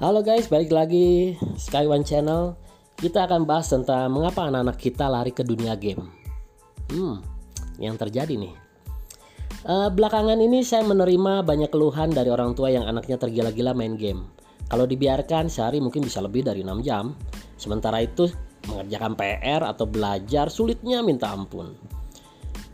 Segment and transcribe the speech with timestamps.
[0.00, 2.56] Halo guys, balik lagi Sky One Channel.
[2.96, 6.08] Kita akan bahas tentang mengapa anak-anak kita lari ke dunia game.
[6.88, 7.20] Hmm,
[7.76, 8.56] yang terjadi nih.
[9.60, 14.24] Uh, belakangan ini saya menerima banyak keluhan dari orang tua yang anaknya tergila-gila main game.
[14.72, 17.12] Kalau dibiarkan sehari mungkin bisa lebih dari 6 jam.
[17.60, 18.24] Sementara itu
[18.72, 21.76] mengerjakan PR atau belajar sulitnya minta ampun.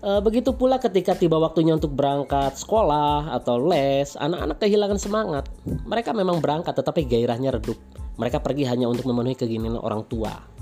[0.02, 5.45] E, begitu pula ketika tiba waktunya untuk berangkat sekolah atau les, anak-anak kehilangan semangat.
[5.64, 7.78] Mereka memang berangkat tetapi gairahnya redup.
[8.16, 10.56] Mereka pergi hanya untuk memenuhi keinginan orang tua.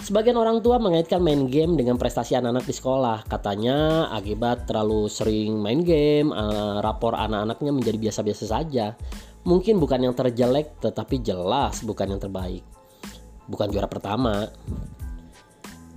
[0.00, 3.28] Sebagian orang tua mengaitkan main game dengan prestasi anak-anak di sekolah.
[3.28, 8.96] Katanya akibat terlalu sering main game, uh, rapor anak-anaknya menjadi biasa-biasa saja.
[9.44, 12.64] Mungkin bukan yang terjelek, tetapi jelas bukan yang terbaik.
[13.44, 14.48] Bukan juara pertama,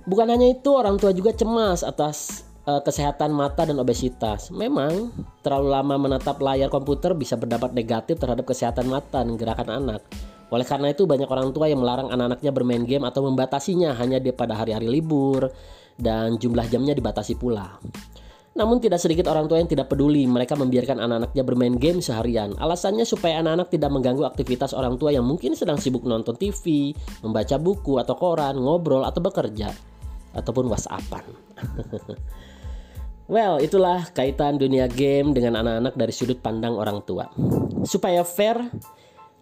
[0.04, 4.52] Bukan hanya itu, orang tua juga cemas atas uh, kesehatan mata dan obesitas.
[4.52, 5.08] Memang,
[5.40, 10.04] terlalu lama menatap layar komputer bisa berdampak negatif terhadap kesehatan mata dan gerakan anak.
[10.52, 14.28] Oleh karena itu, banyak orang tua yang melarang anak-anaknya bermain game atau membatasinya hanya di
[14.28, 15.48] pada hari-hari libur
[15.96, 17.80] dan jumlah jamnya dibatasi pula.
[18.54, 22.54] Namun tidak sedikit orang tua yang tidak peduli, mereka membiarkan anak-anaknya bermain game seharian.
[22.60, 27.56] Alasannya supaya anak-anak tidak mengganggu aktivitas orang tua yang mungkin sedang sibuk nonton TV, membaca
[27.58, 29.93] buku atau koran, ngobrol atau bekerja
[30.34, 31.24] ataupun WhatsAppan.
[33.32, 37.30] well, itulah kaitan dunia game dengan anak-anak dari sudut pandang orang tua.
[37.86, 38.58] Supaya fair,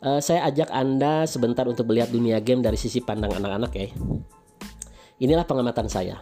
[0.04, 3.88] uh, saya ajak Anda sebentar untuk melihat dunia game dari sisi pandang anak-anak ya.
[5.22, 6.18] Inilah pengamatan saya.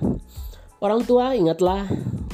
[0.81, 1.85] Orang tua, ingatlah,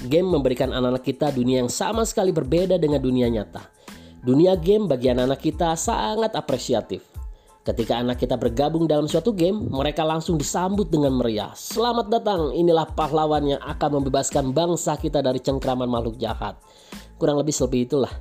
[0.06, 3.74] game memberikan anak-anak kita dunia yang sama sekali berbeda dengan dunia nyata.
[4.22, 7.15] Dunia game bagi anak-anak kita sangat apresiatif.
[7.66, 11.50] Ketika anak kita bergabung dalam suatu game, mereka langsung disambut dengan meriah.
[11.58, 16.54] Selamat datang, inilah pahlawan yang akan membebaskan bangsa kita dari cengkraman makhluk jahat.
[17.18, 18.14] Kurang lebih seperti itulah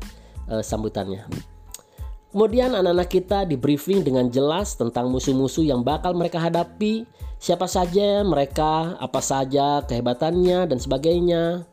[0.50, 1.30] uh, sambutannya.
[2.34, 7.06] Kemudian anak-anak kita di briefing dengan jelas tentang musuh-musuh yang bakal mereka hadapi,
[7.38, 11.70] siapa saja mereka, apa saja kehebatannya dan sebagainya.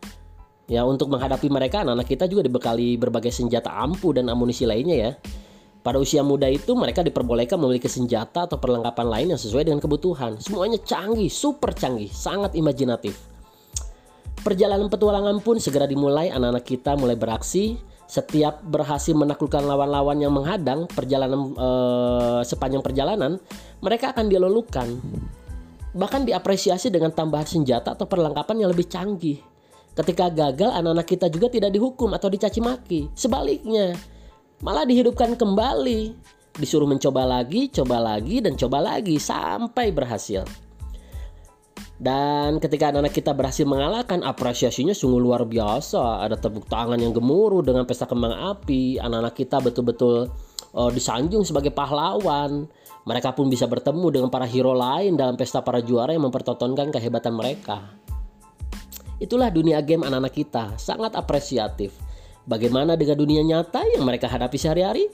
[0.69, 5.12] Ya, untuk menghadapi mereka anak-anak kita juga dibekali berbagai senjata ampuh dan amunisi lainnya ya.
[5.82, 10.38] Pada usia muda itu mereka diperbolehkan memiliki senjata atau perlengkapan lain yang sesuai dengan kebutuhan.
[10.38, 13.19] Semuanya canggih, super canggih, sangat imajinatif.
[14.47, 17.78] Perjalanan petualangan pun segera dimulai, anak-anak kita mulai beraksi.
[18.06, 23.43] Setiap berhasil menaklukkan lawan-lawan yang menghadang perjalanan eh, sepanjang perjalanan,
[23.82, 24.87] mereka akan dilulukan.
[25.99, 29.43] Bahkan diapresiasi dengan tambahan senjata atau perlengkapan yang lebih canggih.
[29.93, 33.12] Ketika gagal, anak-anak kita juga tidak dihukum atau dicaci maki.
[33.12, 33.93] Sebaliknya,
[34.62, 36.14] malah dihidupkan kembali.
[36.52, 40.44] Disuruh mencoba lagi, coba lagi, dan coba lagi sampai berhasil.
[42.02, 46.26] Dan ketika anak-anak kita berhasil mengalahkan, apresiasinya sungguh luar biasa.
[46.26, 48.98] Ada tepuk tangan yang gemuruh dengan pesta kembang api.
[48.98, 50.26] Anak-anak kita betul-betul
[50.74, 52.66] uh, disanjung sebagai pahlawan.
[53.06, 57.34] Mereka pun bisa bertemu dengan para hero lain dalam pesta para juara yang mempertontonkan kehebatan
[57.38, 57.86] mereka.
[59.22, 61.94] Itulah dunia game anak-anak kita, sangat apresiatif.
[62.42, 65.06] Bagaimana dengan dunia nyata yang mereka hadapi sehari-hari?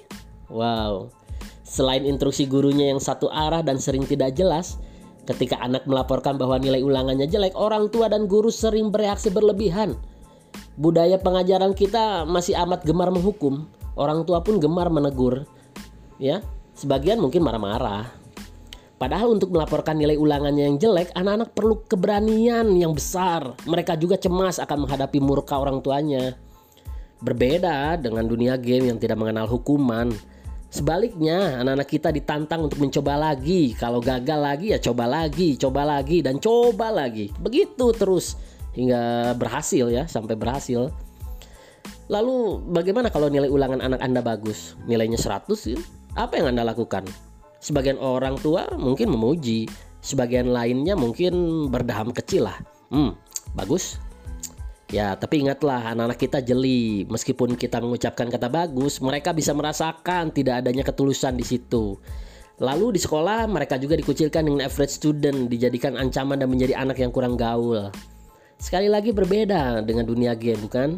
[0.49, 1.13] Wow.
[1.61, 4.81] Selain instruksi gurunya yang satu arah dan sering tidak jelas,
[5.29, 9.93] ketika anak melaporkan bahwa nilai ulangannya jelek, orang tua dan guru sering bereaksi berlebihan.
[10.81, 13.69] Budaya pengajaran kita masih amat gemar menghukum,
[14.01, 15.45] orang tua pun gemar menegur.
[16.17, 16.41] Ya,
[16.73, 18.09] sebagian mungkin marah-marah.
[18.97, 23.55] Padahal untuk melaporkan nilai ulangannya yang jelek, anak-anak perlu keberanian yang besar.
[23.69, 26.35] Mereka juga cemas akan menghadapi murka orang tuanya.
[27.19, 30.15] Berbeda dengan dunia game yang tidak mengenal hukuman.
[30.69, 33.73] Sebaliknya, anak-anak kita ditantang untuk mencoba lagi.
[33.75, 37.33] Kalau gagal lagi ya coba lagi, coba lagi dan coba lagi.
[37.41, 38.37] Begitu terus
[38.77, 40.93] hingga berhasil ya, sampai berhasil.
[42.09, 44.77] Lalu bagaimana kalau nilai ulangan anak Anda bagus?
[44.89, 45.79] Nilainya 100 ya?
[46.17, 47.05] Apa yang Anda lakukan?
[47.59, 49.69] Sebagian orang tua mungkin memuji,
[50.01, 52.57] sebagian lainnya mungkin berdaham kecil lah.
[52.89, 53.13] Hmm,
[53.53, 54.01] bagus,
[54.89, 57.05] Ya, tapi ingatlah anak-anak kita jeli.
[57.13, 62.01] Meskipun kita mengucapkan kata bagus, mereka bisa merasakan tidak adanya ketulusan di situ.
[62.57, 67.13] Lalu di sekolah mereka juga dikucilkan dengan average student, dijadikan ancaman dan menjadi anak yang
[67.13, 67.93] kurang gaul.
[68.57, 70.97] Sekali lagi berbeda dengan dunia game, bukan?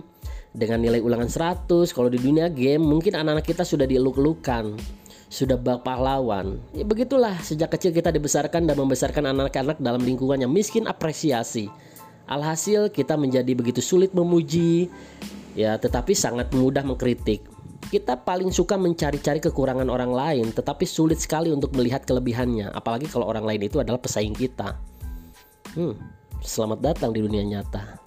[0.55, 1.27] Dengan nilai ulangan
[1.67, 4.79] 100, kalau di dunia game mungkin anak-anak kita sudah dieluk-elukan,
[5.27, 6.63] sudah bak pahlawan.
[6.79, 11.67] Ya begitulah, sejak kecil kita dibesarkan dan membesarkan anak-anak dalam lingkungan yang miskin apresiasi
[12.31, 14.87] Alhasil kita menjadi begitu sulit memuji,
[15.59, 17.43] ya tetapi sangat mudah mengkritik.
[17.91, 23.27] Kita paling suka mencari-cari kekurangan orang lain, tetapi sulit sekali untuk melihat kelebihannya, apalagi kalau
[23.27, 24.79] orang lain itu adalah pesaing kita.
[25.75, 25.99] Hmm,
[26.39, 28.00] selamat datang di dunia nyata.